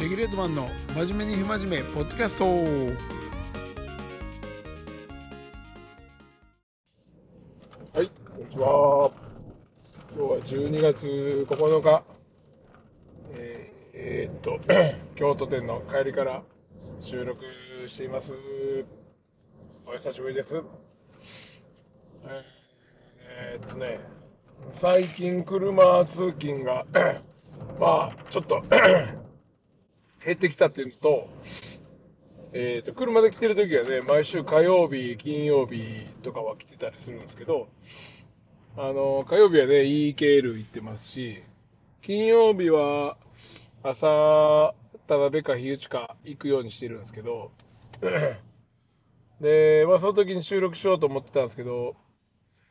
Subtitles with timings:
[0.00, 2.46] レギュレートマンの真面目に不真面目ポッドキャスト。
[2.46, 2.50] は
[8.02, 9.12] いこんにちは。
[10.16, 12.02] 今日は12月9日。
[13.34, 14.58] えー、えー、っと
[15.14, 16.42] 京都店の帰りから
[16.98, 17.44] 収録
[17.86, 18.32] しています。
[19.86, 20.60] お久しぶりです。
[23.20, 24.00] えー、っとね
[24.72, 26.84] 最近車通勤が
[27.78, 28.60] まあちょっと
[30.24, 31.28] 減ってきたっていうのと、
[32.52, 37.68] えっ、ー、と、車で来てる時はね、毎週火曜日、金曜日とかは来てたりするんですけど、
[38.76, 41.42] あの、火曜日はね、EKL 行ってますし、
[42.02, 43.16] 金曜日は
[43.82, 44.74] 朝、
[45.06, 47.50] 田辺か日内か行くようにしてるんですけど、
[49.40, 51.96] で、まあその時に収録しようと思ってたんですけど、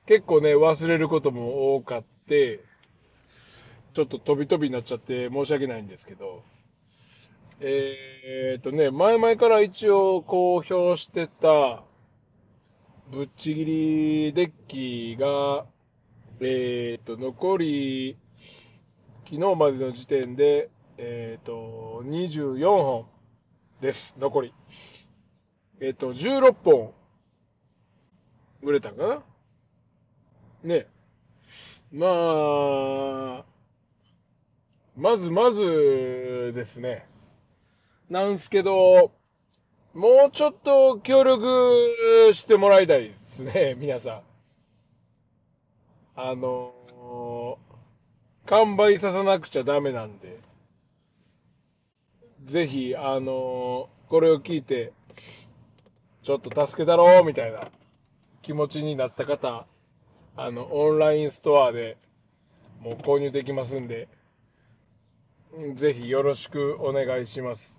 [0.08, 2.62] 結構ね、忘れることも多かって、
[3.94, 6.44] ちょっと飛び飛びになっちゃって申し訳ないんですけど、
[7.66, 11.82] えー、っとね、前々から一応公表してた、
[13.10, 15.66] ぶっちぎりデッキが、
[16.42, 18.18] えー、っと、残り、
[19.24, 23.08] 昨日までの時点で、えー、っと、24本
[23.80, 24.54] です、残り。
[25.80, 26.94] えっと、16本、
[28.62, 29.24] 売れたかな？
[30.66, 30.88] ね。
[31.94, 33.46] まあ、
[34.98, 37.13] まずまずですね。
[38.14, 39.12] なんすけど、
[39.96, 44.22] もうちょっと協力してもらいたいですね、 皆さん。
[46.16, 47.58] あのー、
[48.46, 50.38] 完売させなくちゃダメなんで、
[52.44, 54.94] ぜひ、あのー、これを聞いて、
[56.22, 57.72] ちょっと助けたろう、みたいな
[58.44, 59.66] 気持ちになった方、
[60.36, 61.98] あの、オンラインストアで
[62.80, 64.08] もう購入できますんで、
[65.74, 67.73] ぜひよろしくお願いします。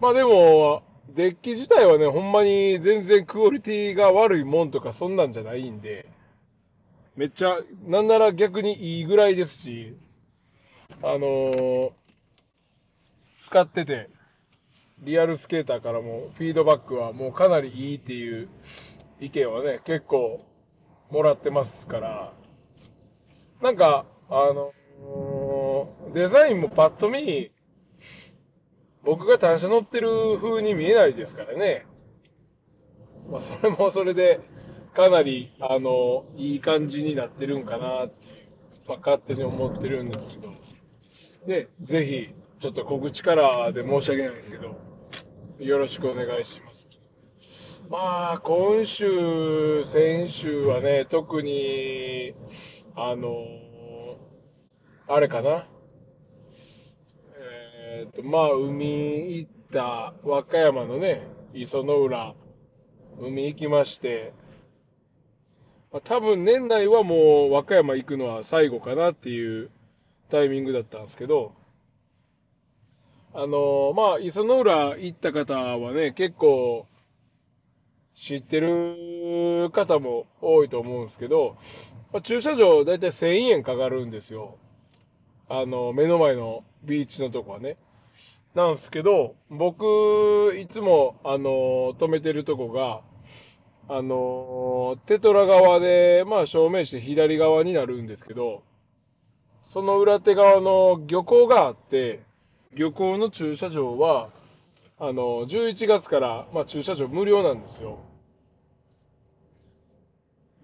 [0.00, 0.82] まあでも、
[1.14, 6.06] デッキ自体はね、ほんまに全然クオリティが悪いもんとかそんなんじゃないんで、
[7.16, 9.96] めっちゃ、なんなら逆にいいぐらいですし、
[11.02, 11.92] あのー、
[13.42, 14.10] 使ってて、
[15.00, 18.48] リアルスケーターからもフィードバックはもうかなりいいっていう
[19.20, 20.44] 意見はね、結構
[21.10, 22.32] もらってますから、
[23.62, 27.50] なんか、あのー、デザインもパッと見、
[29.04, 31.86] 僕が単車乗ってる風に見えないですからね。
[33.30, 34.40] まあ、それもそれで、
[34.94, 38.48] かなり、あの、いい感じになってるんかなっていう、
[38.88, 40.52] まあ、勝手に思ってるんですけど。
[41.46, 44.76] で、ぜひ、ちょっと告知からで申し訳ないですけど、
[45.60, 46.88] よろしくお願いします。
[47.88, 52.34] まあ、今週、先週はね、特に、
[52.94, 53.36] あの、
[55.06, 55.66] あれかな？
[57.98, 62.36] えっ、ー、と、まあ、海行った、和歌山のね、磯の浦、
[63.20, 64.32] 海行きまして、
[65.90, 69.70] まあ、多分年内はもう和歌山行くのは最後かなっていう
[70.30, 71.54] タイミングだったんですけど、
[73.34, 76.86] あのー、まあ、磯の浦行った方はね、結構
[78.14, 81.56] 知ってる方も多いと思うんですけど、
[82.12, 84.56] まあ、駐車場だいたい1000円かかるんですよ。
[85.48, 87.76] あの、目の前のビーチのとこはね。
[88.54, 93.02] なんですけど、僕、いつも、あの、止めてるとこが、
[93.88, 98.62] あの、テトラ側で、まあ、正面して左側になるんですけど、
[99.64, 102.20] その裏手側の漁港があって、
[102.72, 104.30] 漁港の駐車場は、
[104.98, 107.98] あの、11月から、まあ、駐車場無料なんですよ。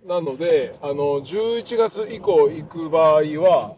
[0.06, 3.76] なので、あの、11月以降行く場合は、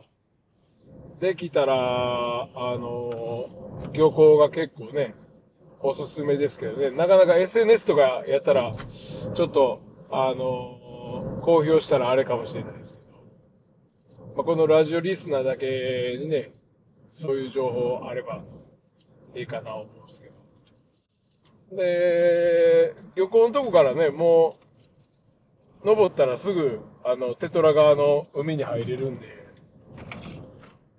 [1.21, 3.66] できたら、あの、
[3.97, 5.15] 漁港が結構ね、
[5.81, 8.75] おすすめですけどね、なかなか SNS とかやったら、
[9.35, 9.81] ちょっと、
[10.11, 16.53] あの、公表したらあれかもしれないですけど、まあ、このラジオリスナーだけにね、
[17.15, 18.43] そういう情報あれば
[19.35, 20.29] いいかなと思うんですけ
[21.71, 21.77] ど。
[21.77, 24.57] で、漁港のとこからね、も
[25.83, 29.27] う、登ったらすぐ、あの、テトラ川の海に入れるんで、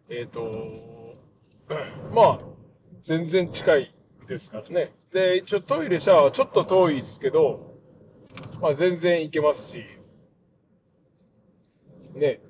[0.09, 0.87] えっ、ー、と、
[2.15, 2.56] まあ、
[3.07, 3.95] 全然近い
[4.27, 4.91] ですからね。
[5.13, 7.73] で、一応トイレ、シャワーはちょっと遠いですけど、
[8.59, 9.85] まあ全然行けますし、
[12.13, 12.41] ね、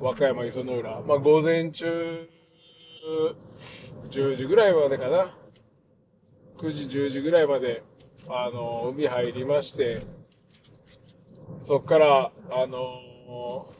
[0.00, 2.28] 和歌山磯の浦、まあ午前中、
[4.10, 5.32] 10時ぐらいまでかな。
[6.56, 7.84] 9時、10時ぐらいまで、
[8.28, 10.02] あの、海入りまして、
[11.60, 13.72] そっから、あの、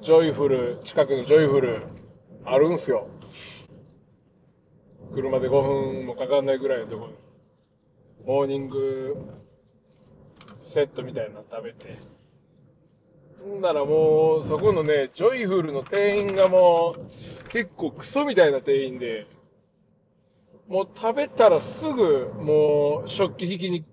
[0.00, 1.82] ジョイフル、近くのジョイフル、
[2.44, 3.06] あるんすよ。
[5.14, 7.16] 車で5分もかかんないぐらいのところに、
[8.26, 9.16] モーニング
[10.62, 11.98] セットみたいなの食べて、
[13.46, 19.26] んならもう、そこのね、ジョイフルの店員がもう、結構クソみたいな店員で、
[20.68, 23.84] もう食べたらすぐ、もう、食器引きに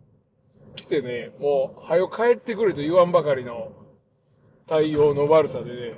[0.75, 3.71] 来てね、もう、はよ帰ってくれと言わんばかりの
[4.65, 5.95] 対応の悪さでね、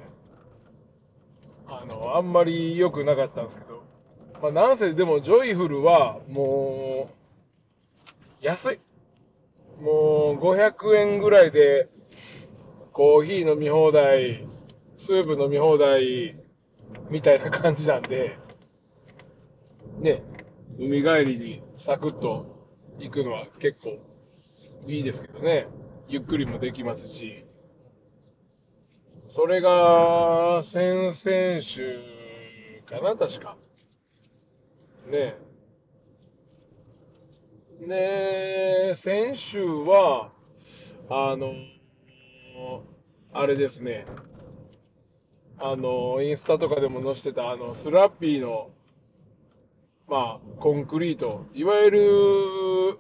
[1.67, 3.75] あの、あんまり良くなかったんですけど、
[4.45, 7.09] まあ、なんせでも、ジョイフルは、も
[8.42, 8.80] う、安い。
[9.81, 11.89] もう、500円ぐらいで、
[12.92, 14.47] コーヒー飲み放題、
[15.00, 16.36] スープ飲み放題、
[17.09, 18.38] みたいな感じなんで、
[19.97, 20.21] ね、
[20.77, 22.45] 海帰りにサクッと
[23.00, 23.98] 行くのは結構
[24.86, 25.65] いいですけどね。
[26.07, 27.45] ゆっくりもできますし。
[29.27, 32.00] それが、先々週
[32.86, 33.57] かな、確か。
[35.07, 35.38] ねえ。
[37.86, 37.96] ね
[38.92, 40.31] え、先週は、
[41.10, 41.54] あの、
[43.31, 44.06] あれですね。
[45.60, 48.72] あの、インスタとかでも載せてた、あの、スラッピーの、
[50.07, 51.46] まあ、コンクリート。
[51.54, 52.98] いわゆる、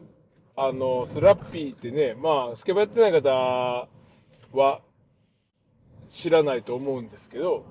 [0.55, 3.29] あの、スラッピーってね、まあ、スケボーやってない方
[4.53, 4.81] は
[6.09, 7.65] 知らないと思うんですけど、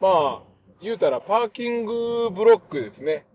[0.00, 0.42] まあ、
[0.80, 3.26] 言うたらパーキングブロックですね。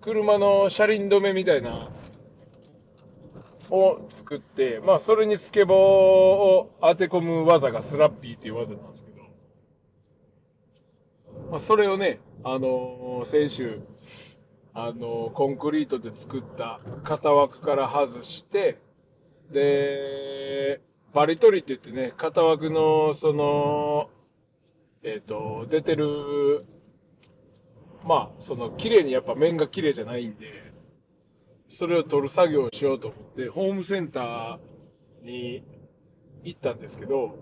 [0.00, 1.90] 車の車輪止めみたいな、
[3.70, 9.22] を作って、まあ、それにスケボーを当て込む技がスラッピーっていう技なんですけど、
[11.50, 13.80] まあ、それをね、あのー、先週、
[14.74, 18.78] あの、コンクリートで作った型枠から外して、
[19.52, 20.80] で、
[21.12, 24.10] バリ取りって言ってね、型枠の、その、
[25.02, 26.64] えっ、ー、と、出てる、
[28.04, 30.72] まあ、その、綺麗にやっぱ面が綺麗じゃないんで、
[31.68, 35.62] それを取る作業をしようと思って、ホームセンターに
[36.42, 37.36] 行ったんですけど、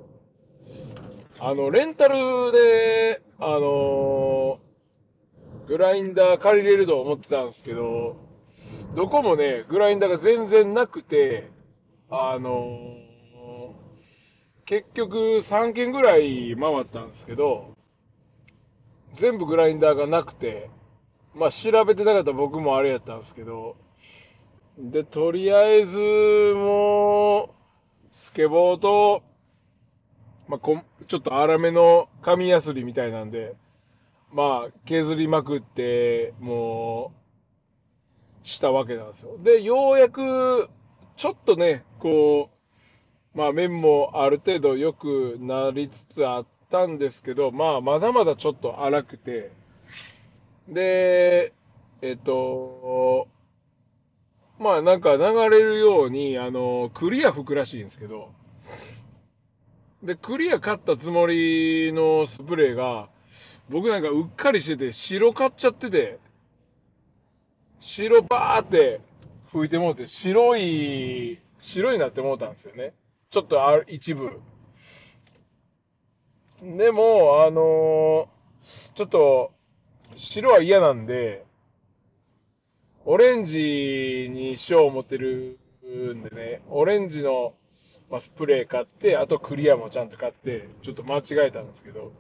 [1.39, 4.59] あの、レンタルで、あの
[5.69, 8.17] グラインダー借りれると思ってたんですけど、
[8.97, 11.51] どこもね、グラインダーが全然なくて、
[12.11, 13.75] あのー、
[14.65, 17.77] 結局3軒ぐらい回ったんですけど、
[19.15, 20.71] 全部グラインダーがなくて、
[21.35, 23.77] まあ調べてなかった僕もあれやったんですけど、
[24.79, 27.49] で、とりあえず、もう、
[28.13, 29.25] スケボーと、
[30.47, 33.57] まあ、こちょっと粗めの紙やすりみたいなんで、
[34.33, 37.13] まあ、削りまくって、も
[38.45, 39.37] う、したわけなんですよ。
[39.43, 40.71] で、ようやく、
[41.17, 42.51] ちょっとね、こ
[43.35, 49.51] う、まあ、面もある程度良くなりつつあったんですけど、まあ、まだまだちょっと荒くて、
[50.69, 51.53] で、
[52.03, 53.29] えっと、
[54.59, 58.33] まあ、なんか流れるように、あの、クリア吹くらしいんですけど、
[60.03, 63.09] で、クリア買ったつもりのスプレーが、
[63.69, 66.19] 僕なんかうっかりしてて、白買っちゃってて、
[67.81, 69.01] 白バーって
[69.53, 72.93] 吹いてもうて、白い、白になってもうたんですよね。
[73.31, 74.41] ちょっとあ一部。
[76.63, 79.53] でも、あのー、ちょっと、
[80.17, 81.45] 白は嫌なんで、
[83.05, 87.55] オレンジにしよう思ってるんでね、オレンジの、
[88.11, 92.13] まあ、スプレー買って、あとクリアもちゃんと買って、ちょっと間違えたんですけど、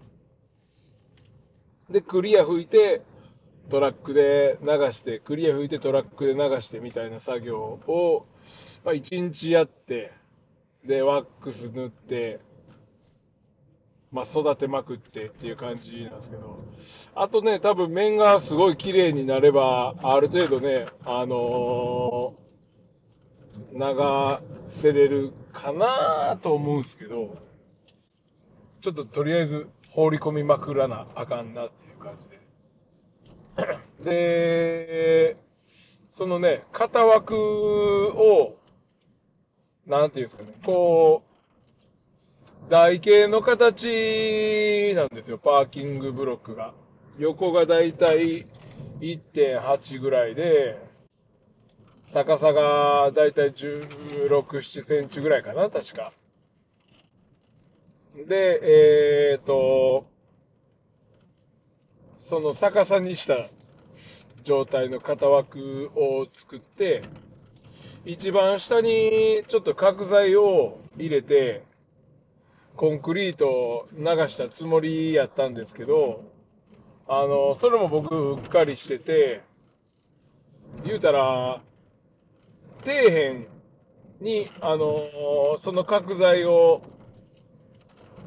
[1.90, 3.02] で、クリア吹いて、
[3.70, 8.26] トラックで流して、クリア吹いてトラックで流してみたいな作業を、
[8.84, 10.12] まあ、1日やって、
[10.84, 12.38] で、ワックス塗って、
[14.10, 16.64] まあ、育てまくってっていう感じなんですけど、
[17.14, 27.36] あとね、多分面がすごい綺麗になれば、ある程度ね、あのー、流せれるかなと思うんですけど、
[28.80, 32.38] ちょっととりあえず放り込みまくらなあかんなっていう感じで。
[34.04, 35.36] で、
[36.08, 38.56] そのね、型枠を、
[39.86, 41.27] なんていうんですかね、こう、
[42.68, 46.74] 台形の形なんですよ、パーキングブロックが。
[47.18, 48.46] 横がだいたい
[49.00, 50.78] 1.8ぐらいで、
[52.12, 56.12] 高さがだいたい16、7センチぐらいかな、確か。
[58.14, 58.60] で、
[59.32, 60.06] えっ、ー、と、
[62.18, 63.48] その逆さにした
[64.44, 67.00] 状態の型枠を作って、
[68.04, 71.62] 一番下にちょっと角材を入れて、
[72.78, 76.22] コンクリートを流したつもりやったんですけど、
[77.08, 79.40] あの、それも僕うっかりしてて、
[80.84, 81.60] 言うたら、
[82.84, 83.48] 底辺
[84.20, 86.82] に、あのその角材を、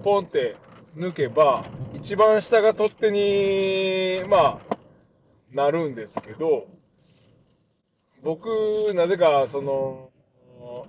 [0.04, 0.58] ポンって
[0.98, 4.78] 抜けば、一番下が取っ手に、まあ、
[5.54, 6.68] なるんですけど、
[8.22, 10.10] 僕、なぜか、その、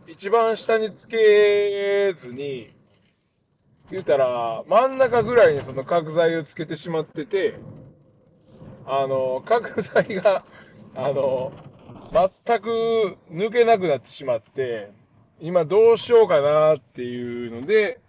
[0.09, 2.82] 一番下につけずに、
[3.93, 7.57] 言うたら、真ん中ぐらいにその角材をつけてしまってて、
[8.87, 10.45] あの、角材が、
[10.95, 11.53] あの、
[12.11, 14.91] 全く抜けなくなってしまって、
[15.41, 18.01] 今どうしようかなっていうので、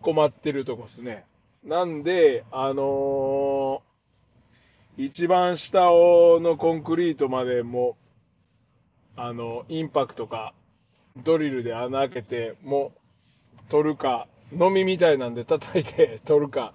[0.00, 1.26] 困ってるとこですね。
[1.62, 3.82] なんで、あの
[4.96, 7.98] 一番下のコンクリートまでも、
[9.14, 10.54] あの、インパクトか、
[11.22, 14.26] ドリルで穴開けて、もう、取るか、
[14.58, 16.74] 飲みみたいなんで叩いて取るか、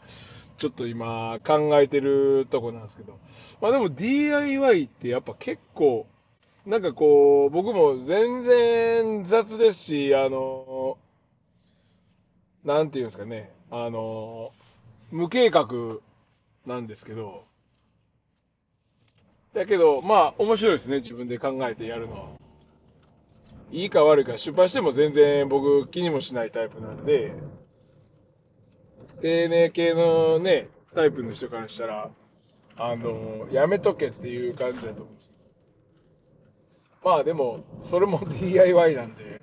[0.57, 3.19] ちょっと今考えてるとこなんですけど。
[3.61, 6.07] まあでも DIY ってやっぱ結構、
[6.65, 10.97] なんかこう、僕も全然雑ですし、あの、
[12.65, 14.51] なんていうんですかね、あの、
[15.11, 15.67] 無計画
[16.65, 17.45] なんですけど、
[19.53, 22.27] だけど、まあ面白いですね、自分で考えてやるのは。
[23.71, 27.33] いいか悪いか失敗しても全然僕気にもしないタイプなんで、
[29.21, 32.11] 丁寧系のね、タイプの人からしたら、
[32.75, 35.31] あの、やめとけっていう感じだと思うんです。
[37.03, 39.41] まあでも、それも DIY なんで、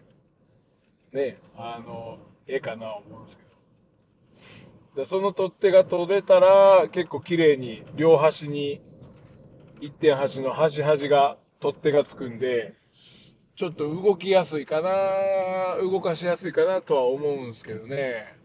[1.12, 3.42] ね、あの、ええかな思うんですけ
[4.94, 5.02] ど。
[5.02, 8.80] でその取っ手が取れたら、結構綺麗に両端に、
[9.80, 12.74] 1.8の端端が取っ手がつくんで、
[13.56, 14.90] ちょっと動きやすいかな、
[15.82, 18.43] 動かしやすいかなとは思うんですけどね。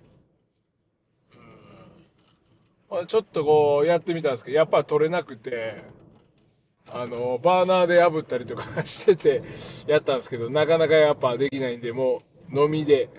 [3.08, 5.84] ちょっとこうやってみたんですけど、やっぱ取れなくて、
[6.88, 9.43] あの、バーナーで炙ったりとかしてて
[9.86, 13.10] やったんですけど、なかなかやっぱできないんで、もう飲みで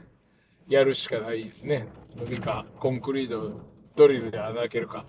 [0.68, 1.86] やるしかないですね。
[2.16, 3.60] 飲みか、コンクリート、
[3.94, 5.04] ドリルで穴開けるか。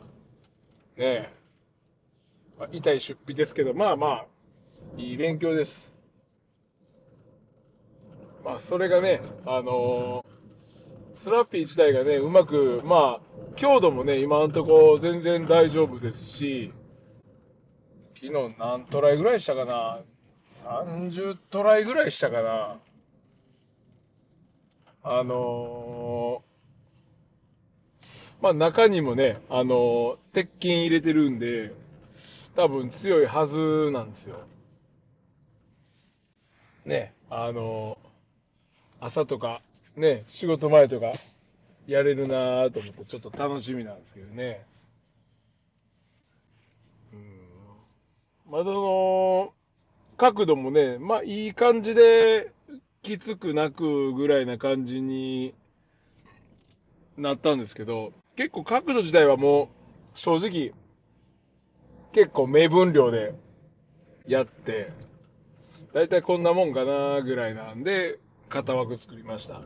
[0.95, 1.33] ねえ。
[2.59, 4.25] まあ痛い出費ですけど、まあまあ、
[4.97, 5.91] いい勉強です。
[8.45, 10.20] まあ、それがね、あのー
[11.21, 16.73] スラッピー自体がね、うまく、まあ、強度もね、今のとこ全然大丈夫ですし、
[18.15, 19.99] 昨日何トライぐらいしたかな
[20.49, 22.79] ?30 トライぐらいしたかな？
[25.03, 28.03] あのー
[28.41, 31.71] まあ中にもね、あのー鉄筋入れてるんで、
[32.55, 34.39] 多分強いはずなんですよ。
[36.83, 39.61] ね、あのー朝とか、
[39.95, 41.11] ね、仕事前とか、
[41.87, 44.65] やれるなと思って、ちょっと楽しみなんですけどね。
[47.13, 48.51] うん。
[48.51, 49.53] まだその、
[50.17, 52.51] 角度もね、まあいい感じで、
[53.01, 55.55] きつくなくぐらいな感じに
[57.17, 59.67] なったんですけど、結構角度自体はもう、
[60.13, 60.73] 正直、
[62.13, 63.33] 結構明分量で
[64.27, 64.91] やって、
[65.93, 68.19] だいたいこんなもんかなぐらいなんで、
[68.51, 69.61] 型枠作りました。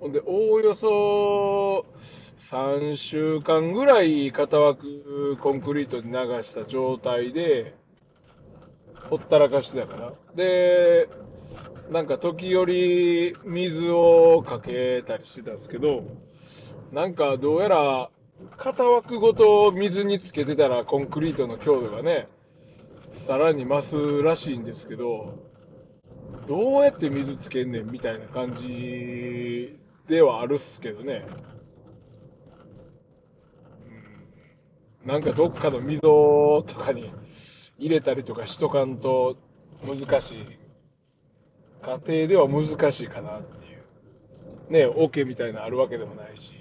[0.00, 1.86] ほんで、おおよそ
[2.38, 7.74] 3週間ぐらい型枠コンクリートに流した状態で、
[9.08, 10.12] ほったらかしてたから。
[10.34, 11.08] で、
[11.90, 16.02] なんか時折水をかけたりしてたんですけど、
[16.92, 18.10] なんかどうやら
[18.56, 22.26] 型枠ごと水につけてたらコンクリートの強度がね、
[23.12, 25.49] さらに増すらしいんですけど、
[26.50, 29.78] どうやって水つけんねんみたいな感じ
[30.08, 31.24] ではあるっすけどね。
[35.04, 36.00] うんなんかどっかの溝
[36.66, 37.12] とかに
[37.78, 39.36] 入れたりとかしとかんと
[39.86, 40.44] 難しい。
[41.82, 44.72] 家庭では難しいかなっていう。
[44.72, 46.54] ね、桶みたいなのあるわけでもないし。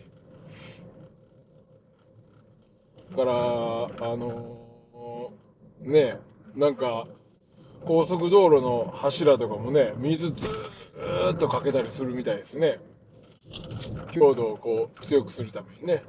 [3.09, 5.33] だから、あの
[5.81, 6.19] ねえ、
[6.55, 7.07] なんか、
[7.85, 12.79] 高速道路の柱とかもね、水ずーっとかけたりするみたいですね。
[14.13, 16.03] 強度をこう強くするためにね。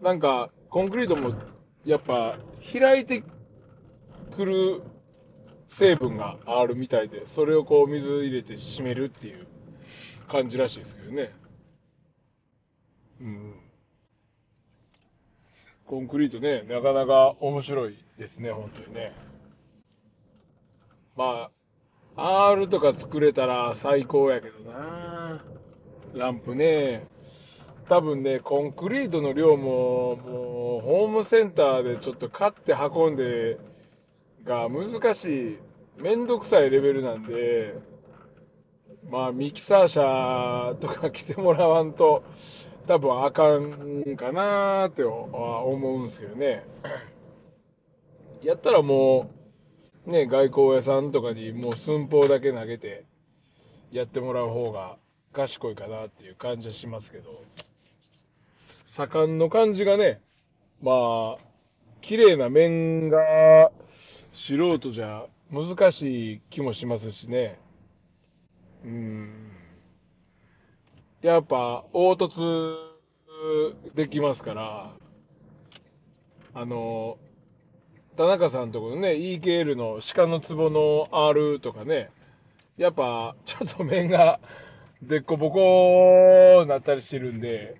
[0.00, 1.34] なんか、コンクリートも
[1.84, 2.38] やっぱ
[2.72, 3.24] 開いて
[4.36, 4.82] くる
[5.68, 9.46] 成分があるみたいで、それをこう水入れて締めるっていう
[10.28, 11.32] 感じらしいですけどね。
[13.20, 13.54] うん。
[15.86, 19.12] コンクリートね、なかなか面白いですね、本当にね。
[21.16, 21.50] ま
[22.16, 25.44] あ、R とか作れたら最高やけどな。
[26.14, 27.06] ランプね。
[27.88, 33.58] 多分ね、コンクリートの量も、もう、ホームセンターでちょっと買って運んで、
[34.44, 35.58] が難しい、
[35.98, 37.74] めんどくさいレベルなんで、
[39.08, 42.24] まあ、ミキサー車とか来てもらわんと、
[42.86, 46.64] 多分あかんかなーって思うんですけどね。
[48.42, 49.30] やったらも
[50.06, 53.04] う、ね、外交屋さんとかにもう寸法だけ投げて
[53.90, 54.96] やってもらう方が
[55.32, 57.42] 賢いかなっていう感じはしますけど、
[58.84, 60.20] 盛んの感じがね、
[60.82, 61.44] まあ、
[62.00, 63.70] 綺麗な面が
[64.32, 67.58] 素人じゃ難しい気もしますしね。
[68.84, 69.50] うん。
[71.22, 72.76] やっぱ、凹凸
[73.94, 74.92] できますから、
[76.54, 77.18] あの、
[78.18, 82.10] 田中さんとこのね、EKL の鹿の壺の R とかね、
[82.76, 84.40] やっぱ、ちょっと面が、
[85.00, 87.76] でっこぼこなったりしてるんで、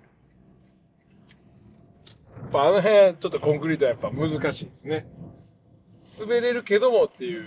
[2.41, 5.07] やっぱあの辺、ちょっとコンクリートはやっぱ難しいですね。
[6.17, 7.45] 滑れるけどもっていう。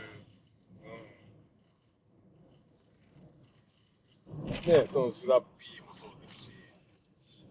[4.44, 6.50] うん、ね、そのスラッピーもそうですし。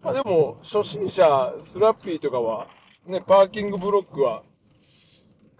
[0.02, 2.68] まあでも、初心者、スラッピーとかは、
[3.06, 4.44] ね、パーキングブロックは、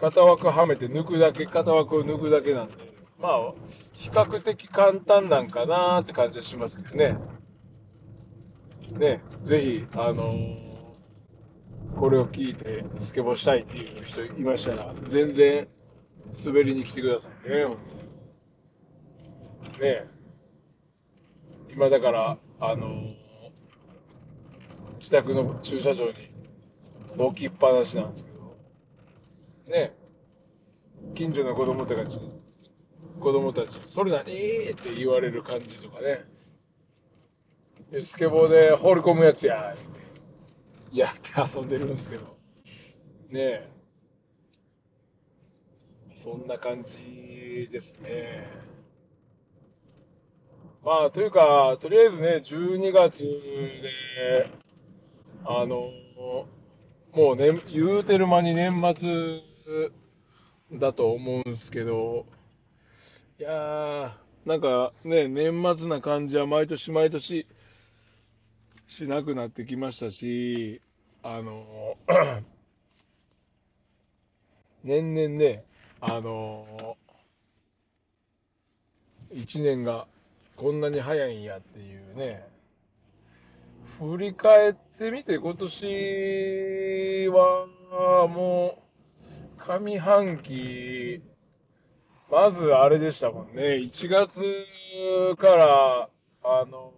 [0.03, 2.75] 型枠はめて抜くだけ、型枠を抜くだけなんで、
[3.21, 3.55] まあ、
[3.93, 7.19] 比較的簡単なんかなーって感じはしますけどね。
[8.99, 10.59] ね、ぜひ、あのー、
[11.97, 15.69] これを聞いてスケボーしたいっていう人いましたら、全然
[16.45, 17.79] 滑りに来てくださいね、本
[19.71, 19.81] 当に。
[19.81, 20.05] ね
[21.73, 23.15] 今だから、あのー、
[24.99, 26.13] 自宅の駐車場に
[27.17, 28.32] 置きっぱなしなんですけど、
[29.67, 29.95] ね
[31.15, 32.19] 近所の子供たち、
[33.21, 34.23] 子供たち、それ何？
[34.23, 34.27] っ
[34.75, 36.25] て言われる感じとかね。
[38.03, 42.23] スケボーで放り込むやつや、ってやって遊んでるんですけど。
[43.31, 43.69] ねえ。
[46.15, 48.47] そんな感じですね。
[50.85, 54.51] まあ、というか、とりあえずね、12月で、
[55.45, 55.91] あの、
[57.13, 59.52] もうね、言うてる間に年末
[60.73, 62.27] だと思うんですけど、
[63.39, 64.11] いやー、
[64.45, 67.47] なんかね、年末な感じは毎年毎年
[68.87, 70.81] しなくなってきましたし、
[71.23, 71.97] あの、
[74.85, 75.65] 年々ね、
[76.01, 76.97] あの、
[79.31, 80.07] 一年が
[80.57, 82.47] こんなに早いんやっていうね、
[83.99, 87.67] 振り返ってみて今年は
[88.29, 88.82] もう
[89.67, 91.23] 上半期
[92.31, 93.77] まずあれでしたもんね。
[93.77, 94.41] 1月
[95.37, 96.09] から、
[96.43, 96.93] あの、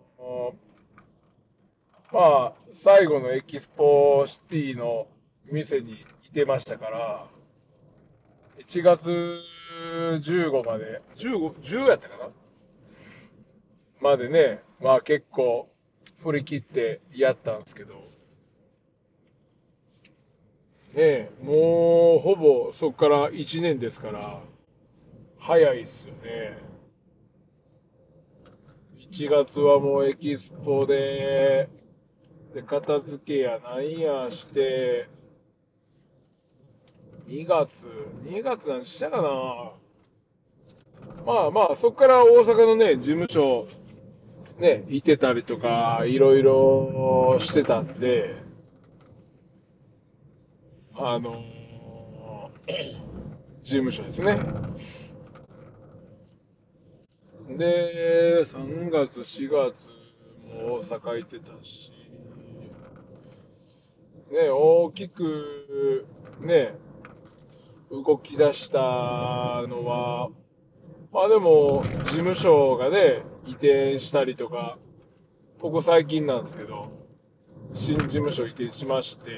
[2.13, 5.09] まあ、最後のエキスポシティの
[5.51, 7.27] 店にいてましたから、
[8.61, 9.11] 1月
[10.23, 12.31] 15まで、15、10やったかな？
[14.01, 15.69] までね、まあ結構
[16.23, 17.95] 振り切ってやったんですけど、
[20.95, 24.41] ね、もうほぼそこから1年ですから、
[25.39, 26.57] 早いっすよね。
[29.11, 31.69] 1月はもうエキスポで、
[32.55, 35.09] で、片付けやなんやして、
[37.29, 37.89] 2月、
[38.25, 39.73] 2月何したかな
[41.27, 43.67] まあまあ、そこから大阪のね、事務所、
[44.59, 48.37] ね、いてたりとか、いろいろしてたんで、
[50.97, 52.71] あのー、
[53.63, 54.39] 事務所ですね。
[57.49, 59.91] で、3月、4月
[60.47, 61.93] も大阪行ってたし、
[64.31, 66.07] ね、大きく、
[66.41, 66.75] ね、
[67.91, 70.31] 動き出したのは、
[71.13, 74.79] まあでも、事務所がね、移転したりとか、
[75.61, 76.93] ここ最近なんですけど、
[77.73, 79.33] 新事務所移転しまして、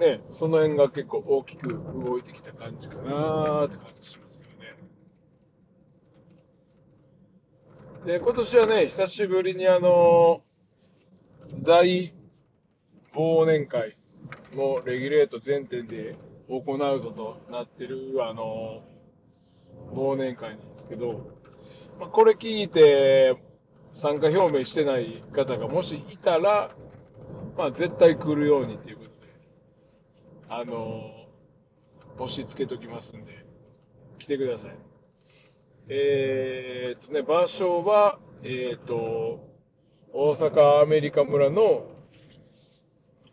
[0.00, 4.52] ね、その辺が結構大きく動いてきた感じかなって感じしますけど
[8.12, 8.18] ね。
[8.18, 10.42] で、今年はね、久しぶりにあの、
[11.62, 12.12] 大
[13.14, 13.96] 忘年会
[14.54, 16.16] もレギュレート全店で
[16.48, 18.82] 行うぞとなってる、あの、
[19.92, 21.38] 忘年会なんですけど、
[21.98, 23.36] まあ、これ聞いて
[23.92, 26.74] 参加表明してない方がもしいたら、
[27.58, 28.99] まあ、絶対来るようにっていう
[30.50, 31.10] ことで、あの、
[32.18, 33.46] 星つけときますんで、
[34.18, 34.70] 来てください。
[35.88, 39.48] えー、っとね、場所は、えー、っと、
[40.12, 41.86] 大阪アメリカ村の、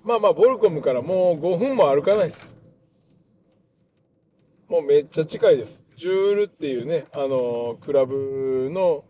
[0.03, 2.55] まあまあ、ボルコムからもう5分も歩かないです。
[4.69, 5.83] もうめっちゃ近いです。
[5.95, 9.03] ジュールっていうね、あの、クラブの、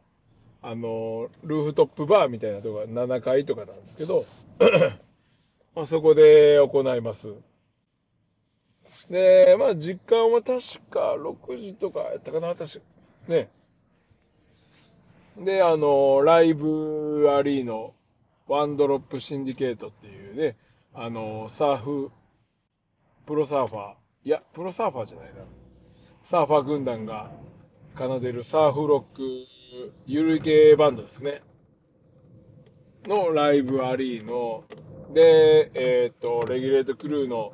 [0.61, 4.25] あの、ルーフトップバーみたいなとこが7階とかなんですけど、
[5.75, 7.35] まあそこで行います。
[9.09, 12.85] で、まあ時間は確か6時とかやったかな、確か。
[13.27, 13.49] ね。
[15.37, 17.93] で、あの、ライブありの
[18.47, 20.57] ワンドロップシンディケートっていうね、
[20.93, 22.11] あの、サーフ、
[23.25, 25.41] プロサーファー、いや、プロサーファーじゃないな。
[26.23, 27.31] サーファー軍団が
[27.97, 29.47] 奏でるサーフロック、
[30.05, 31.41] ゆるい系バンドですね。
[33.05, 34.63] のライブありの、
[35.13, 37.53] で、えっ、ー、と、レギュレートクルーの、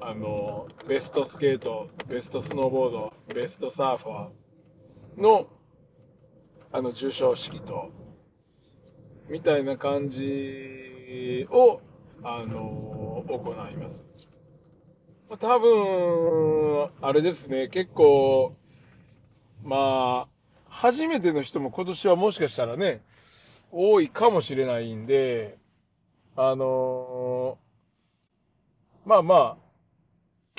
[0.00, 5.48] あの、ベストスケート、ベストスノーボード、ベストサーファーの、
[6.70, 7.90] あの、授賞式と、
[9.28, 11.80] みたいな感じを、
[12.22, 14.04] あの、行います。
[15.40, 18.54] 多分、あれですね、結構、
[19.64, 20.28] まあ、
[20.68, 22.98] 初めての人も今年はもしかしたらね、
[23.72, 25.58] 多いかもしれないんで、
[26.36, 29.67] あのー、まあまあ、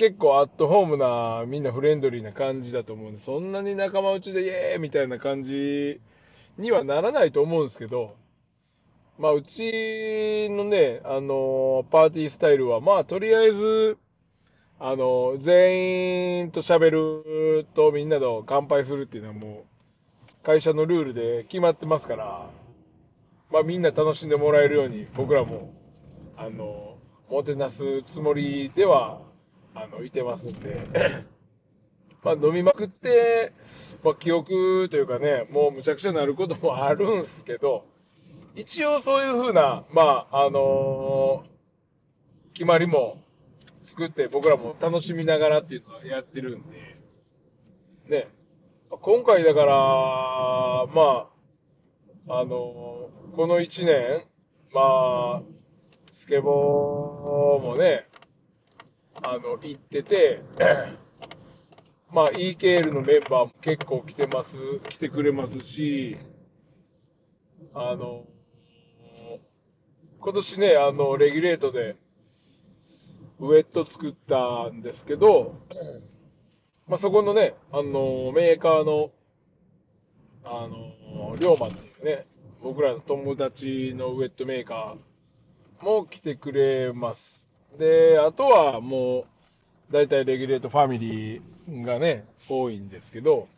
[0.00, 6.00] 結構アットホームな、みんなフレンドリーな感じだと思うんで、そんなに仲間内でイエーイみたいな感じ
[6.56, 8.16] にはならないと思うんですけど、
[9.18, 13.98] まあ、うちのね、あの、パーティースタイルは、まあ、とりあえず、
[14.78, 22.50] あの、全員と喋るとみんなと乾杯するっていうのはもう、会社のルールで決まってますから、
[23.52, 25.74] まあ、みんな楽しんでもらえるように、僕らも、
[26.38, 29.28] あのー、もてなすつもりでは、
[29.74, 30.80] あの、いてますんで。
[32.22, 33.52] まあ、飲みまくって、
[34.02, 37.84] まあ、記憶というかね、もうむちゃくちゃなることもあるんすけど、
[38.54, 43.22] 一応そういうふうな、まあ、あのー、決まりも
[43.82, 46.96] 作って僕らも楽しみながらっていうのはやってるんで、
[48.08, 48.28] ね、
[48.90, 49.74] 今回だから、
[50.94, 51.28] ま
[52.28, 54.24] あ、あのー、この1年、
[54.72, 55.42] まあ、
[56.12, 57.99] スケボーもね、
[59.22, 60.42] あの、行ってて、
[62.12, 64.56] まあ、EKL のメンバーも結構来てます、
[64.88, 66.16] 来てくれますし、
[67.74, 68.24] あの、
[70.20, 71.96] 今年ね、あの、レギュレートで、
[73.38, 75.54] ウェット作ったんですけど、
[76.86, 79.12] まあ、そこのね、あの、メーカーの、
[80.44, 82.26] あの、龍馬っていうね、
[82.62, 87.39] 僕らの友達のウェットメーカーも来てくれます。
[87.78, 93.48] で、あとはもう、大体レギュレートファミリーがね、多いんですけど、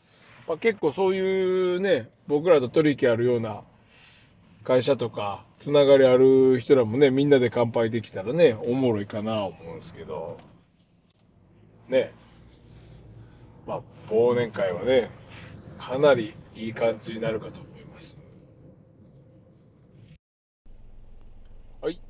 [0.46, 3.62] まあ、結構そういうね、僕らと取引あるような
[4.64, 10.38] 会社とか、つながりある人らもね、みんなで乾杯できたらね、おもろいかなと思うんですけど、
[11.88, 12.12] ね、
[13.66, 15.10] まあ、忘年会はね、
[15.78, 18.18] かなりいい感じになるかと思います。
[21.80, 22.00] はい。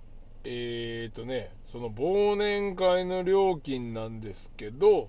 [0.45, 5.09] えーとね、その忘年会の料金なんですけど、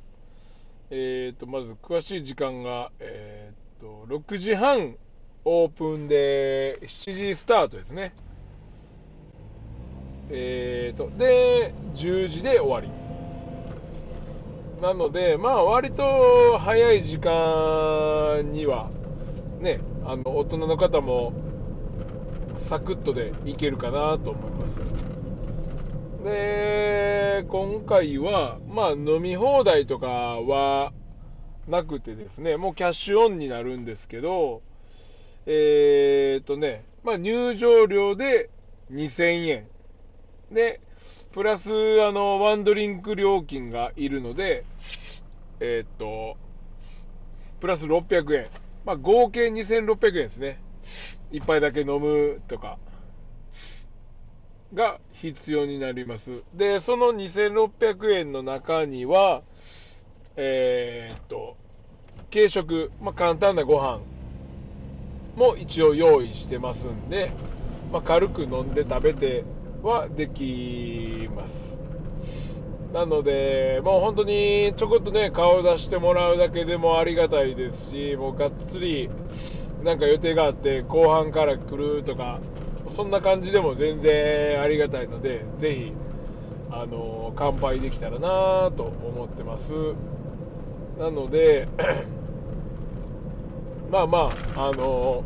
[0.91, 4.95] えーと、まず詳しい時間が、えーと、6時半
[5.43, 8.13] オープンで7時スタートですね。
[10.29, 12.87] えーと、で、10時で終わり。
[14.81, 18.89] なので、まあ、割と早い時間には、
[19.61, 21.33] ね、あの、大人の方も、
[22.57, 25.02] サクッとでいけるかなと思います。
[26.23, 30.93] で、今回は、まあ、飲み放題とかは
[31.67, 34.61] なくてですね、もうキャッシュオンになるんですけど、
[35.45, 38.49] えー、っとね、まあ、入場料で
[38.91, 39.67] 2000円。
[40.49, 40.79] で、
[41.33, 41.69] プラス、
[42.03, 44.63] あの、ワンドリンク料金がいるので、
[45.59, 46.37] えー、っと、
[47.59, 48.47] プラス600円。
[48.85, 50.59] まあ、合計2600円ですね。
[51.31, 52.77] 一杯だけ飲むとか、
[54.73, 56.43] が必要になります。
[56.53, 59.43] で、その2600円の中には、
[60.35, 61.55] えー、っと、
[62.31, 64.01] 軽食、まあ、簡単なご飯
[65.35, 67.31] も一応用意してますんで、
[67.91, 69.43] まあ、軽く飲んで食べて
[69.83, 71.77] はできます
[72.91, 79.09] なのでもう本当にちょこっとね顔出してもらうだけでもありがたいですしもうがっつり
[79.83, 82.39] なんか予定があって後半から来るとか
[82.95, 85.91] そんな感じでも全然ありがたいのでぜひ
[86.69, 89.73] あの乾杯できたらなと思ってます。
[90.99, 91.67] なので
[93.91, 95.23] まあまあ、あの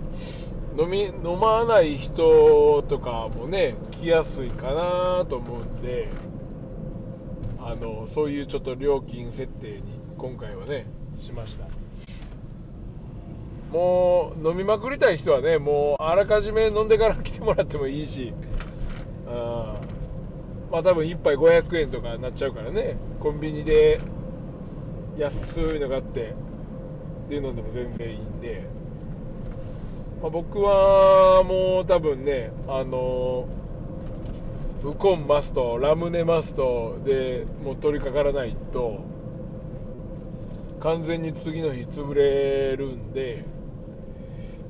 [0.77, 6.09] 飲み飲まない人とかもね来やすいかなと思うんで
[7.59, 9.81] あのそういうちょっと料金設定に
[10.17, 10.85] 今回はね
[11.17, 11.86] しました。
[13.71, 18.33] もう飲みまくりたい人はねもうあらかじめ飲んでから来てもらってもいいし。
[19.27, 19.75] あ
[20.71, 22.97] まあ多分1杯500円とかになっちゃうからね。
[23.19, 23.99] コンビニで
[25.17, 26.33] 安いのがあって
[27.27, 28.67] っていうのでも全然いいんで、
[30.21, 33.47] まあ、僕はもう多分ねあの
[34.83, 38.99] ウコンマストラムネマストでもう取り掛からないと
[40.79, 43.43] 完全に次の日潰れるんで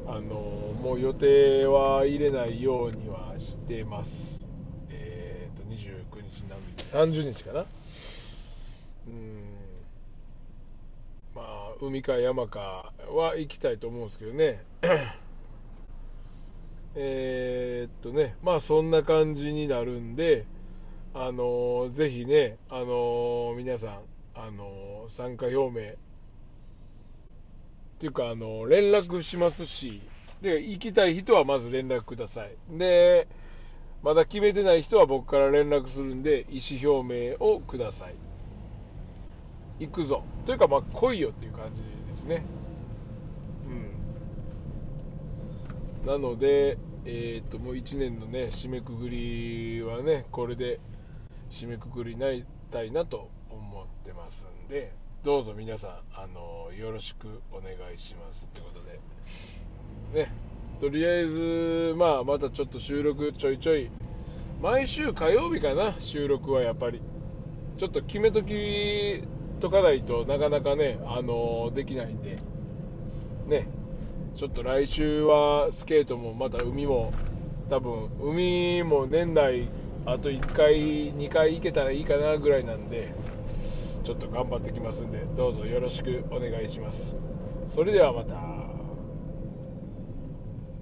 [0.09, 4.41] あのもう予定は入れないようにはしてます。
[4.89, 7.65] えっ、ー、と29日になるんで30日かな？
[9.07, 9.43] うん。
[11.35, 14.63] まあ海か山かは行きたいと思うんですけどね。
[16.95, 20.45] え、っとねまあそんな感じになるんで
[21.13, 23.99] あのー、ぜひねあのー、皆さん
[24.35, 25.95] あの参加表明
[27.97, 30.03] っていうか、あの、連絡しますし、
[30.41, 32.55] で、行きたい人はまず連絡ください。
[32.77, 33.27] で、
[34.03, 38.13] まだ決めてない人は僕から連絡するんで、意思表明をください。
[39.79, 40.23] 行くぞ。
[40.45, 42.43] というか、まあ、来いよっていう感じですね。
[46.03, 46.07] うん。
[46.07, 50.79] なので、えっ、と、もう1年のね、締めくくりはね、これで
[51.49, 58.81] 締めくくりないたいなと思ってますんで、どうぞ皆さん、あのよろしくお願いしますってこと
[60.15, 60.31] で、ね、
[60.79, 63.89] とりあえず、まあ、またちょっと収録ちょいちょい、
[64.61, 67.01] 毎週火曜日かな、収録はやっぱり、
[67.77, 69.23] ちょっと決めとき
[69.59, 72.37] とかないとなかなかね、あのできないんで、
[73.47, 73.67] ね、
[74.35, 77.11] ちょっと来週はスケートもまた海も、
[77.69, 79.67] 多分海も年内
[80.05, 83.13] あと1回、2回行けたらいいかなぐらいなんで、
[84.07, 87.17] ちょっと頑張ってきますんでどうぞよろしくお願いします。
[87.67, 88.56] それではまた。